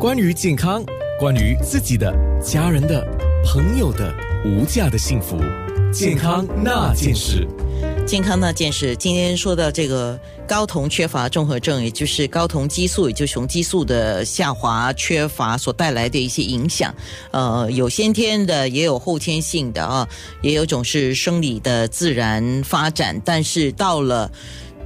[0.00, 0.84] 关于健康，
[1.18, 3.04] 关于自己的、家人的、
[3.44, 5.36] 朋友的无价的幸福，
[5.92, 7.44] 健康那件事。
[8.06, 10.16] 健康那件事，今天说到这个
[10.46, 16.94] 睾酮缺乏综合症，也就是睾酮激素，也就是雄激素的下滑缺乏所带来的一些影响。
[17.32, 20.08] 呃，有先天的，也有后天性的啊，
[20.42, 24.30] 也有种是生理的自然发展，但是到了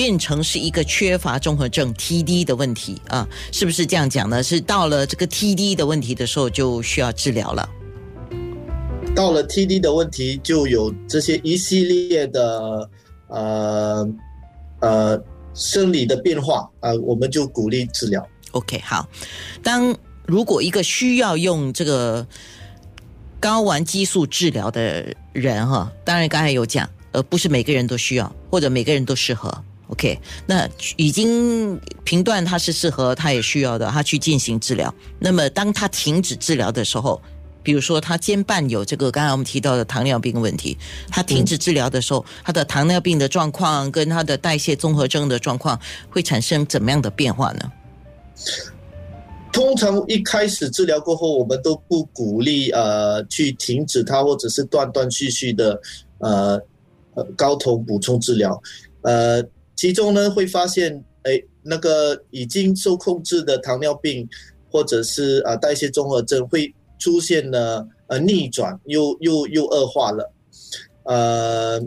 [0.00, 4.42] 变成是一个缺乏综合症 （TD） 的问题啊，是不是这样讲呢？
[4.42, 7.68] 是到了这个 TD 的问题的时候，就需要治疗了。
[9.14, 12.88] 到了 TD 的问题，就有这些一系列的。
[13.28, 14.08] 呃
[14.80, 15.22] 呃，
[15.52, 18.26] 生理的变化啊，我们就鼓励治疗。
[18.52, 19.06] OK，好。
[19.62, 19.94] 当
[20.24, 22.26] 如果一个需要用这个
[23.38, 29.62] 睾丸激素治疗的人哈，当然刚才有讲，呃，不是每个人都需要，或者每个人都适合。
[29.90, 34.92] OK，那已经评断他是适合，他也需要的，他去进行治疗。
[35.18, 37.20] 那么当他停止治疗的时候。
[37.62, 40.78] 比如说，他兼伴有这个刚才我们提到的糖尿病问题，
[41.10, 47.70] 他停止治疗的时候，他的糖尿病的状况跟他的代谢综合征的状况会产生怎么样的变化呢？
[49.52, 55.78] 通常一开始治疗过后，我们都不鼓励呃去停止它，或者是断断续续的
[56.20, 56.58] 呃
[57.36, 58.58] 高酮补充治疗。
[59.02, 59.42] 呃，
[59.80, 64.28] 其中呢会发现，哎，那个已经受控制的糖尿病
[64.70, 66.74] 或者是啊代谢综合症会。
[67.02, 70.30] 出现了呃逆转，又又又恶化了，
[71.04, 71.80] 呃，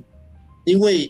[0.66, 1.08] 因为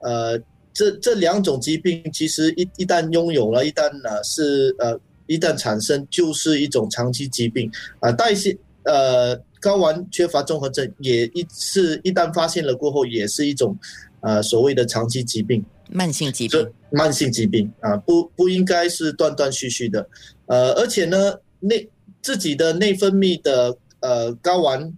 [0.00, 0.38] 呃
[0.74, 13.74] 这这两种疾病其实一一旦拥有了，一旦呢是呃一旦产生就是一种长期疾病啊，代谢呃睾丸缺乏综合症也一是一旦发现了过后也是一种
[14.20, 20.08] 呃所谓的长期疾病，慢性疾病，慢性疾病啊不不应该是断断续续的，
[20.46, 21.88] 呃而且呢内。
[22.22, 24.92] 自己的内分泌的呃睾丸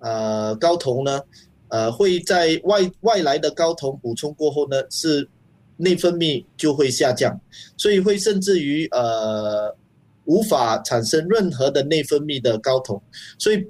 [0.00, 1.18] 呃睾酮呢，
[1.68, 5.26] 呃会在外外来的睾酮补充过后呢，是
[5.78, 7.40] 内分泌就会下降，
[7.78, 9.74] 所以会甚至于呃
[10.26, 13.00] 无法产生任何的内分泌的睾酮，
[13.38, 13.64] 所以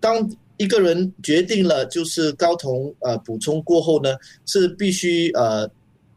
[0.00, 4.16] 当一个人决定了就是睾酮呃补充过后呢，
[4.46, 5.70] 是必须呃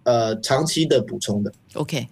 [0.03, 1.51] 呃长期的补充的。
[1.73, 2.07] OK。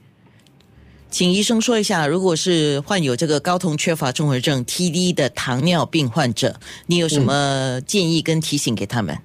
[1.10, 9.18] 请医生说一下，如果是患有这个睾酮缺乏综合症 （TD） 的糖尿病患者，你有什么建议跟提醒给他们？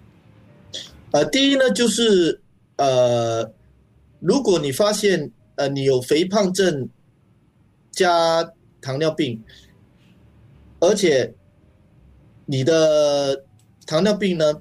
[1.11, 2.41] 呃，第一呢，就是
[2.77, 3.53] 呃，
[4.21, 6.89] 如果你发现呃你有肥胖症
[7.91, 8.49] 加
[8.81, 9.43] 糖尿病，
[10.79, 11.35] 而且
[12.47, 13.45] 你的
[13.87, 14.55] 糖尿病呢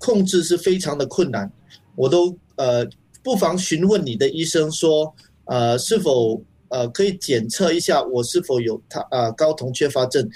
[0.00, 1.52] 控制是非常的困难，
[1.94, 2.88] 我都呃
[3.22, 5.14] 不妨询问你的医生说。
[5.44, 10.26] 呃，是否呃可以检测一下我是否有他呃睾酮缺乏症，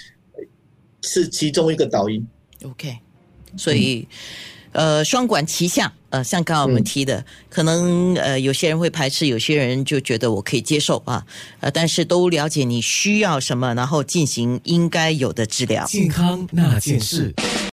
[1.01, 2.27] 是其中一个导因。
[2.65, 2.97] OK，
[3.55, 4.05] 所以
[4.73, 11.25] 呃双管齐下，呃像刚刚我们提的，可能呃有些人会排斥，有些人就觉得我可以接受啊，
[11.61, 15.85] 呃但是都了解你需要什么，然后进行应该有的治疗。
[15.85, 17.33] 健康那件事。